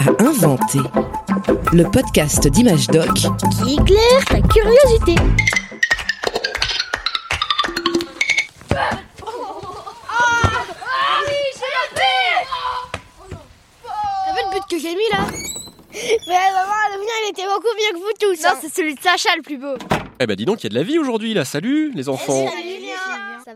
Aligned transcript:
à 0.00 0.22
inventer. 0.22 0.80
Le 1.72 1.84
podcast 1.90 2.48
d'Image 2.48 2.86
Doc 2.88 3.12
qui 3.14 3.74
éclaire 3.74 4.24
ta 4.26 4.40
curiosité. 4.40 5.14
Que 14.68 14.78
j'ai 14.78 14.94
mis 14.94 15.08
là? 15.10 15.26
Mais 15.92 16.52
maman, 16.52 16.80
le 16.92 16.98
mien 16.98 17.16
il 17.26 17.30
était 17.30 17.42
beaucoup 17.42 17.74
mieux 17.74 17.92
que 17.92 17.96
vous 17.98 18.12
tous. 18.20 18.40
Non, 18.44 18.50
c'est 18.60 18.72
celui 18.72 18.94
de 18.94 19.00
Sacha 19.00 19.30
le 19.34 19.42
plus 19.42 19.58
beau. 19.58 19.74
Eh 20.20 20.26
ben 20.28 20.36
dis 20.36 20.44
donc, 20.44 20.62
il 20.62 20.64
y 20.64 20.66
a 20.66 20.70
de 20.70 20.74
la 20.76 20.84
vie 20.84 21.00
aujourd'hui 21.00 21.34
là. 21.34 21.44
Salut 21.44 21.90
les 21.92 22.08
enfants. 22.08 22.46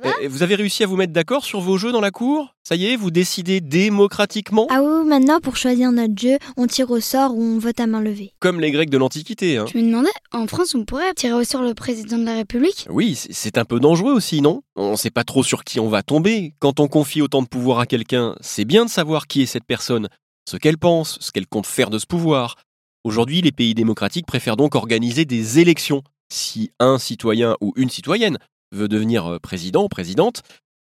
Ça 0.02 0.10
Eh, 0.20 0.24
eh, 0.24 0.28
vous 0.28 0.42
avez 0.42 0.56
réussi 0.56 0.82
à 0.82 0.86
vous 0.86 0.96
mettre 0.96 1.12
d'accord 1.12 1.44
sur 1.44 1.60
vos 1.60 1.78
jeux 1.78 1.92
dans 1.92 2.00
la 2.00 2.10
cour? 2.10 2.54
Ça 2.64 2.74
y 2.74 2.86
est, 2.86 2.96
vous 2.96 3.10
décidez 3.12 3.60
démocratiquement? 3.60 4.66
Ah 4.70 4.82
oui, 4.82 5.06
maintenant 5.06 5.38
pour 5.40 5.56
choisir 5.56 5.92
notre 5.92 6.18
jeu, 6.20 6.38
on 6.56 6.66
tire 6.66 6.90
au 6.90 6.98
sort 7.00 7.34
ou 7.36 7.42
on 7.42 7.58
vote 7.58 7.78
à 7.78 7.86
main 7.86 8.00
levée. 8.00 8.32
Comme 8.40 8.60
les 8.60 8.72
Grecs 8.72 8.90
de 8.90 8.98
l'Antiquité. 8.98 9.56
Hein. 9.56 9.66
Je 9.72 9.78
me 9.78 9.84
demandais, 9.84 10.08
en 10.32 10.46
France, 10.48 10.74
on 10.74 10.84
pourrait 10.84 11.14
tirer 11.14 11.34
au 11.34 11.44
sort 11.44 11.62
le 11.62 11.74
président 11.74 12.18
de 12.18 12.24
la 12.24 12.34
République? 12.34 12.86
Oui, 12.90 13.14
c'est- 13.14 13.32
c'est 13.32 13.56
un 13.56 13.64
peu 13.64 13.78
dangereux 13.78 14.12
aussi, 14.12 14.40
non? 14.40 14.62
On 14.74 14.96
sait 14.96 15.10
pas 15.10 15.22
trop 15.24 15.44
sur 15.44 15.62
qui 15.62 15.78
on 15.78 15.88
va 15.88 16.02
tomber. 16.02 16.54
Quand 16.58 16.80
on 16.80 16.88
confie 16.88 17.22
autant 17.22 17.42
de 17.42 17.48
pouvoir 17.48 17.78
à 17.78 17.86
quelqu'un, 17.86 18.34
c'est 18.40 18.64
bien 18.64 18.84
de 18.86 18.90
savoir 18.90 19.28
qui 19.28 19.42
est 19.42 19.46
cette 19.46 19.64
personne, 19.64 20.08
ce 20.50 20.56
qu'elle 20.56 20.78
pense, 20.78 21.18
ce 21.20 21.30
qu'elle 21.30 21.46
compte 21.46 21.66
faire 21.66 21.90
de 21.90 21.98
ce 22.00 22.06
pouvoir. 22.06 22.56
Aujourd'hui, 23.04 23.42
les 23.42 23.52
pays 23.52 23.74
démocratiques 23.74 24.26
préfèrent 24.26 24.56
donc 24.56 24.74
organiser 24.74 25.24
des 25.24 25.60
élections. 25.60 26.02
Si 26.32 26.72
un 26.80 26.98
citoyen 26.98 27.54
ou 27.60 27.72
une 27.76 27.90
citoyenne 27.90 28.38
veut 28.74 28.88
devenir 28.88 29.26
euh, 29.26 29.38
président 29.38 29.84
ou 29.84 29.88
présidente, 29.88 30.42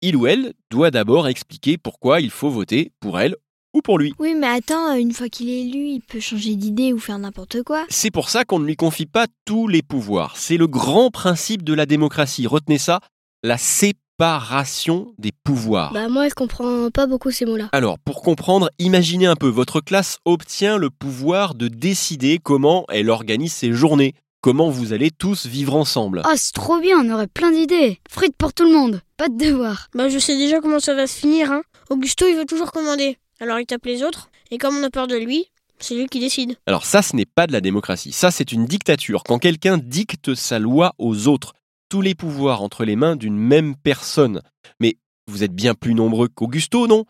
il 0.01 0.15
ou 0.15 0.27
elle 0.27 0.53
doit 0.69 0.91
d'abord 0.91 1.27
expliquer 1.27 1.77
pourquoi 1.77 2.21
il 2.21 2.29
faut 2.29 2.49
voter 2.49 2.91
pour 2.99 3.19
elle 3.19 3.35
ou 3.73 3.81
pour 3.81 3.99
lui. 3.99 4.13
Oui, 4.19 4.35
mais 4.35 4.47
attends, 4.47 4.95
une 4.95 5.13
fois 5.13 5.29
qu'il 5.29 5.49
est 5.49 5.61
élu, 5.61 5.87
il 5.87 6.01
peut 6.01 6.19
changer 6.19 6.55
d'idée 6.55 6.93
ou 6.93 6.99
faire 6.99 7.19
n'importe 7.19 7.63
quoi. 7.63 7.85
C'est 7.89 8.11
pour 8.11 8.29
ça 8.29 8.45
qu'on 8.45 8.59
ne 8.59 8.65
lui 8.65 8.75
confie 8.75 9.05
pas 9.05 9.27
tous 9.45 9.67
les 9.67 9.81
pouvoirs. 9.81 10.37
C'est 10.37 10.57
le 10.57 10.67
grand 10.67 11.11
principe 11.11 11.63
de 11.63 11.73
la 11.73 11.85
démocratie. 11.85 12.47
Retenez 12.47 12.77
ça, 12.77 12.99
la 13.43 13.57
séparation 13.57 15.13
des 15.17 15.31
pouvoirs. 15.43 15.93
Bah 15.93 16.09
moi 16.09 16.27
je 16.27 16.33
comprends 16.33 16.89
pas 16.89 17.07
beaucoup 17.07 17.31
ces 17.31 17.45
mots-là. 17.45 17.69
Alors, 17.71 17.99
pour 17.99 18.21
comprendre, 18.21 18.69
imaginez 18.79 19.27
un 19.27 19.35
peu, 19.35 19.47
votre 19.47 19.81
classe 19.81 20.17
obtient 20.25 20.77
le 20.77 20.89
pouvoir 20.89 21.53
de 21.53 21.67
décider 21.67 22.39
comment 22.41 22.85
elle 22.89 23.09
organise 23.09 23.53
ses 23.53 23.73
journées, 23.73 24.15
comment 24.47 24.69
vous 24.69 24.93
allez 24.93 25.11
tous 25.11 25.45
vivre 25.45 25.75
ensemble. 25.75 26.21
Oh, 26.25 26.31
c'est 26.37 26.53
trop 26.53 26.79
bien, 26.79 26.97
on 27.03 27.13
aurait 27.13 27.27
plein 27.27 27.51
d'idées. 27.51 27.99
Frites 28.09 28.37
pour 28.37 28.53
tout 28.53 28.63
le 28.63 28.71
monde, 28.71 29.01
pas 29.17 29.27
de 29.27 29.35
devoirs. 29.35 29.89
Bah 29.93 30.07
je 30.07 30.17
sais 30.19 30.37
déjà 30.37 30.61
comment 30.61 30.79
ça 30.79 30.93
va 30.93 31.05
se 31.05 31.19
finir 31.19 31.51
hein. 31.51 31.63
Augusto 31.89 32.25
il 32.29 32.37
veut 32.37 32.45
toujours 32.45 32.71
commander. 32.71 33.17
Alors 33.41 33.59
il 33.59 33.65
tape 33.65 33.85
les 33.85 34.03
autres 34.03 34.29
et 34.49 34.57
comme 34.57 34.77
on 34.77 34.83
a 34.83 34.89
peur 34.89 35.07
de 35.07 35.17
lui, 35.17 35.47
c'est 35.79 35.95
lui 35.95 36.07
qui 36.07 36.21
décide. 36.21 36.55
Alors 36.65 36.85
ça, 36.85 37.01
ce 37.01 37.13
n'est 37.13 37.25
pas 37.25 37.45
de 37.45 37.51
la 37.51 37.59
démocratie, 37.59 38.13
ça 38.13 38.31
c'est 38.31 38.53
une 38.53 38.63
dictature, 38.63 39.23
quand 39.25 39.37
quelqu'un 39.37 39.77
dicte 39.77 40.33
sa 40.33 40.59
loi 40.59 40.93
aux 40.97 41.27
autres, 41.27 41.51
tous 41.89 41.99
les 41.99 42.15
pouvoirs 42.15 42.61
entre 42.61 42.85
les 42.85 42.95
mains 42.95 43.17
d'une 43.17 43.37
même 43.37 43.75
personne. 43.75 44.41
Mais 44.79 44.95
vous 45.27 45.43
êtes 45.43 45.53
bien 45.53 45.73
plus 45.73 45.93
nombreux 45.93 46.29
qu'Augusto, 46.29 46.87
non? 46.87 47.03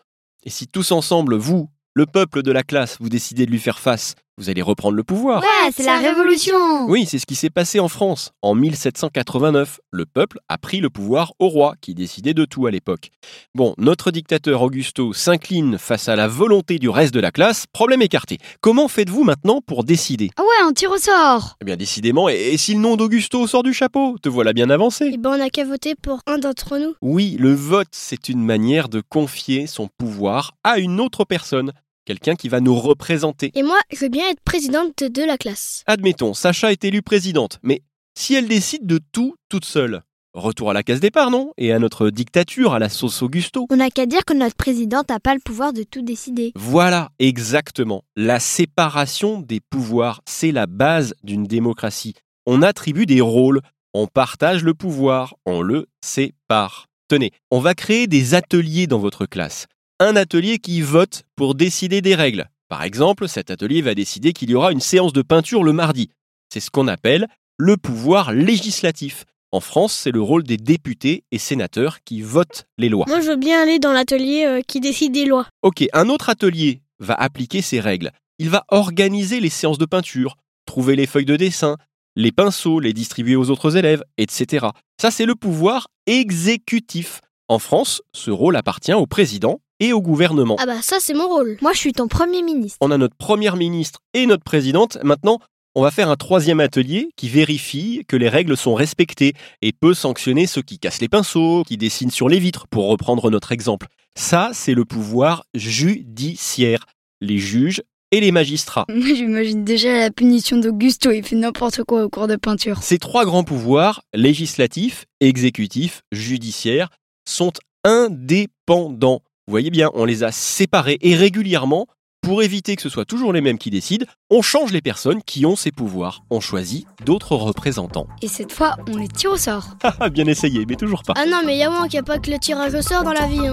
Et 0.44 0.50
si 0.50 0.68
tous 0.68 0.92
ensemble, 0.92 1.36
vous, 1.36 1.70
le 1.94 2.08
peuple 2.08 2.42
de 2.42 2.52
la 2.52 2.64
classe, 2.64 2.98
vous 3.00 3.10
décidez 3.10 3.46
de 3.46 3.52
lui 3.52 3.60
faire 3.60 3.78
face, 3.78 4.16
vous 4.40 4.50
allez 4.50 4.62
reprendre 4.62 4.96
le 4.96 5.04
pouvoir. 5.04 5.42
Ouais, 5.42 5.72
c'est 5.76 5.84
la 5.84 5.98
révolution 5.98 6.86
Oui, 6.88 7.08
c'est 7.08 7.18
ce 7.18 7.26
qui 7.26 7.34
s'est 7.36 7.50
passé 7.50 7.80
en 7.80 7.88
France. 7.88 8.32
En 8.44 8.54
1789, 8.54 9.80
le 9.92 10.06
peuple 10.06 10.38
a 10.48 10.58
pris 10.60 10.80
le 10.80 10.90
pouvoir 10.92 11.34
au 11.40 11.48
roi, 11.48 11.74
qui 11.82 11.96
décidait 11.96 12.36
de 12.36 12.46
tout 12.46 12.68
à 12.68 12.72
l'époque. 12.72 13.10
Bon, 13.56 13.74
notre 13.80 14.12
dictateur 14.12 14.62
Augusto 14.62 15.12
s'incline 15.14 15.78
face 15.80 16.08
à 16.08 16.16
la 16.16 16.28
volonté 16.28 16.78
du 16.78 16.88
reste 16.90 17.14
de 17.14 17.20
la 17.20 17.32
classe, 17.32 17.66
problème 17.74 18.02
écarté. 18.04 18.38
Comment 18.62 18.88
faites-vous 18.88 19.24
maintenant 19.24 19.62
pour 19.66 19.84
décider? 19.84 20.30
Ah 20.38 20.44
ouais, 20.44 20.68
on 20.70 20.72
tire 20.74 20.92
au 20.92 20.98
sort 20.98 21.56
Eh 21.62 21.66
bien, 21.66 21.76
décidément, 21.76 22.30
et, 22.30 22.36
et 22.54 22.58
si 22.58 22.74
le 22.76 22.80
nom 22.80 22.96
d'Augusto 22.96 23.48
sort 23.48 23.64
du 23.64 23.74
chapeau? 23.74 24.18
Te 24.22 24.30
voilà 24.30 24.54
bien 24.54 24.70
avancé 24.70 25.06
Et 25.06 25.18
ben 25.18 25.32
on 25.38 25.42
a 25.42 25.50
qu'à 25.50 25.66
voter 25.66 25.96
pour 25.96 26.20
un 26.28 26.38
d'entre 26.38 26.78
nous. 26.78 26.94
Oui, 27.02 27.38
le 27.40 27.54
vote, 27.54 27.88
c'est 27.92 28.30
une 28.30 28.44
manière 28.44 28.88
de 28.90 29.02
confier 29.02 29.66
son 29.66 29.88
pouvoir 29.98 30.54
à 30.64 30.78
une 30.78 31.00
autre 31.00 31.26
personne, 31.26 31.72
quelqu'un 32.08 32.36
qui 32.36 32.48
va 32.48 32.62
nous 32.62 32.76
représenter. 32.76 33.52
Et 33.54 33.64
moi 33.64 33.78
je 33.92 34.00
veux 34.00 34.10
bien 34.10 34.24
être 34.30 34.40
présidente 34.46 35.04
de 35.04 35.24
la 35.24 35.38
classe. 35.38 35.84
Admettons, 35.88 36.34
Sacha 36.34 36.72
est 36.72 36.86
élue 36.86 37.02
présidente, 37.02 37.60
mais 37.64 37.82
si 38.18 38.34
elle 38.34 38.48
décide 38.48 38.88
de 38.88 39.02
tout 39.12 39.36
toute 39.50 39.66
seule, 39.66 40.02
retour 40.34 40.70
à 40.70 40.74
la 40.74 40.84
case 40.84 41.02
départ, 41.02 41.32
non? 41.32 41.52
Et 41.58 41.74
à 41.74 41.80
notre 41.80 42.10
dictature, 42.10 42.74
à 42.74 42.80
la 42.80 42.88
sauce 42.88 43.22
Augusto. 43.22 43.68
On 43.70 43.76
n'a 43.76 43.90
qu'à 43.90 44.06
dire 44.06 44.24
que 44.24 44.34
notre 44.34 44.56
présidente 44.56 45.10
n'a 45.10 45.20
pas 45.20 45.34
le 45.34 45.42
pouvoir 45.44 45.74
de 45.74 45.84
tout 45.84 46.02
décider. 46.02 46.54
Voilà, 46.56 47.10
exactement. 47.20 48.04
La 48.16 48.40
séparation 48.40 49.42
des 49.42 49.60
pouvoirs, 49.60 50.22
c'est 50.26 50.54
la 50.54 50.66
base 50.66 51.14
d'une 51.24 51.44
démocratie. 51.44 52.14
On 52.46 52.62
attribue 52.62 53.06
des 53.06 53.22
rôles, 53.22 53.62
on 53.94 54.08
partage 54.08 54.64
le 54.64 54.74
pouvoir, 54.74 55.36
on 55.46 55.62
le 55.62 55.88
sépare. 56.02 56.86
Tenez, 57.10 57.32
on 57.52 57.60
va 57.60 57.74
créer 57.74 58.08
des 58.08 58.34
ateliers 58.34 58.88
dans 58.88 59.00
votre 59.00 59.26
classe. 59.26 59.68
Un 60.00 60.16
atelier 60.16 60.60
qui 60.60 60.82
vote 60.82 61.24
pour 61.36 61.56
décider 61.56 62.02
des 62.02 62.14
règles. 62.14 62.52
Par 62.70 62.84
exemple, 62.84 63.28
cet 63.28 63.50
atelier 63.50 63.82
va 63.82 63.96
décider 63.96 64.32
qu'il 64.32 64.52
y 64.52 64.54
aura 64.54 64.72
une 64.72 64.80
séance 64.80 65.12
de 65.12 65.24
peinture 65.24 65.64
le 65.64 65.74
mardi. 65.74 66.12
C'est 66.54 66.60
ce 66.60 66.70
qu'on 66.70 66.88
appelle 66.88 67.28
le 67.58 67.78
pouvoir 67.78 68.32
législatif. 68.32 69.26
En 69.52 69.60
France, 69.60 69.94
c'est 69.94 70.12
le 70.12 70.22
rôle 70.22 70.44
des 70.44 70.58
députés 70.58 71.24
et 71.32 71.40
sénateurs 71.40 72.04
qui 72.04 72.22
votent 72.22 72.68
les 72.78 72.90
lois. 72.90 73.06
Moi 73.08 73.22
je 73.22 73.30
veux 73.30 73.38
bien 73.38 73.60
aller 73.60 73.80
dans 73.80 73.92
l'atelier 73.92 74.46
euh, 74.46 74.62
qui 74.62 74.82
décide 74.82 75.14
des 75.14 75.26
lois. 75.26 75.48
Ok, 75.64 75.84
un 75.94 76.10
autre 76.10 76.30
atelier 76.30 76.84
va 77.00 77.16
appliquer 77.16 77.64
ces 77.64 77.80
règles. 77.80 78.12
Il 78.38 78.52
va 78.52 78.66
organiser 78.68 79.40
les 79.40 79.50
séances 79.50 79.80
de 79.80 79.86
peinture, 79.86 80.38
trouver 80.68 80.96
les 80.96 81.08
feuilles 81.08 81.26
de 81.26 81.38
dessin, 81.38 81.76
les 82.16 82.32
pinceaux, 82.32 82.80
les 82.80 82.94
distribuer 82.94 83.36
aux 83.36 83.50
autres 83.50 83.78
élèves, 83.78 84.04
etc. 84.20 84.68
Ça, 85.02 85.10
c'est 85.10 85.26
le 85.26 85.34
pouvoir 85.34 85.88
exécutif. 86.06 87.22
En 87.48 87.58
France, 87.58 88.04
ce 88.14 88.30
rôle 88.30 88.58
appartient 88.58 88.94
au 88.94 89.08
président 89.08 89.60
et 89.80 89.94
au 89.94 90.02
gouvernement. 90.02 90.56
Ah 90.60 90.66
bah 90.66 90.82
ça 90.82 90.98
c'est 91.00 91.14
mon 91.14 91.28
rôle. 91.28 91.58
Moi, 91.62 91.74
je 91.74 91.78
suis 91.78 91.94
ton 91.94 92.08
premier 92.08 92.42
ministre. 92.42 92.78
On 92.82 92.92
a 92.92 92.98
notre 92.98 93.16
première 93.16 93.56
ministre 93.56 94.00
et 94.14 94.26
notre 94.26 94.44
présidente. 94.44 94.98
Maintenant, 95.04 95.40
on 95.76 95.84
va 95.84 95.92
faire 95.92 96.10
un 96.10 96.16
troisième 96.16 96.60
atelier 96.60 97.10
qui 97.16 97.30
vérifie 97.30 98.04
que 98.08 98.16
les 98.16 98.30
règles 98.30 98.58
sont 98.58 98.74
respectées 98.74 99.34
et 99.62 99.72
peut 99.72 99.94
sanctionner 99.94 100.48
ceux 100.48 100.64
qui 100.64 100.80
cassent 100.80 101.02
les 101.02 101.08
pinceaux, 101.08 101.64
qui 101.68 101.78
dessinent 101.78 102.10
sur 102.10 102.30
les 102.30 102.40
vitres, 102.40 102.66
pour 102.68 102.88
reprendre 102.88 103.30
notre 103.30 103.52
exemple. 103.52 103.86
Ça, 104.18 104.50
c'est 104.54 104.74
le 104.74 104.86
pouvoir 104.86 105.44
judiciaire. 105.54 106.86
Les 107.22 107.38
juges 107.38 107.84
et 108.12 108.20
les 108.20 108.32
magistrats. 108.32 108.86
Moi, 108.90 109.14
j'imagine 109.14 109.64
déjà 109.64 110.00
la 110.00 110.10
punition 110.10 110.58
d'Augusto, 110.58 111.12
il 111.12 111.24
fait 111.24 111.36
n'importe 111.36 111.84
quoi 111.84 112.04
au 112.04 112.10
cours 112.10 112.28
de 112.28 112.38
peinture. 112.38 112.78
Ces 112.82 112.98
trois 112.98 113.26
grands 113.26 113.44
pouvoirs, 113.44 114.02
législatif, 114.16 115.06
exécutif, 115.20 116.02
judiciaire, 116.12 116.90
sont 117.28 117.54
indépendants. 117.84 119.22
Vous 119.48 119.54
voyez 119.54 119.70
bien, 119.70 119.92
on 119.94 120.04
les 120.04 120.26
a 120.26 120.34
séparés 120.34 120.98
et 121.00 121.16
régulièrement, 121.16 121.88
pour 122.22 122.44
éviter 122.44 122.76
que 122.76 122.82
ce 122.82 122.90
soit 122.90 123.06
toujours 123.06 123.32
les 123.32 123.40
mêmes 123.40 123.58
qui 123.58 123.70
décident, 123.70 124.06
on 124.30 124.42
change 124.42 124.74
les 124.74 124.82
personnes 124.82 125.24
qui 125.24 125.46
ont 125.46 125.56
ces 125.56 125.72
pouvoirs. 125.72 126.26
On 126.30 126.42
choisit 126.42 126.86
d'autres 127.06 127.38
représentants. 127.38 128.08
Et 128.22 128.28
cette 128.28 128.52
fois, 128.52 128.76
on 128.92 128.98
les 128.98 129.08
tire 129.08 129.32
au 129.32 129.38
sort. 129.38 129.78
Ah, 130.02 130.10
bien 130.10 130.28
essayé, 130.28 130.66
mais 130.68 130.76
toujours 130.76 131.02
pas. 131.02 131.14
Ah 131.16 131.26
non 131.26 131.44
mais 131.46 131.56
y'a 131.58 131.70
moi 131.70 131.84
qu'il 131.84 131.94
n'y 131.94 132.00
a 132.00 132.04
pas 132.04 132.20
que 132.20 132.30
le 132.30 132.40
tirage 132.40 132.74
au 132.74 132.82
sort 132.82 133.06
dans 133.06 133.14
la 133.14 133.26
vie. 133.26 133.48
Hein. 133.48 133.52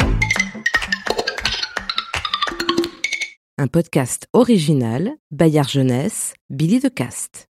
Un 3.56 3.68
podcast 3.68 4.26
original, 4.32 5.12
Bayard 5.30 5.68
Jeunesse, 5.68 6.34
Billy 6.50 6.80
de 6.80 6.88
Cast. 6.88 7.46